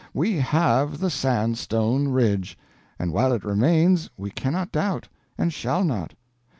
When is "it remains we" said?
3.33-4.31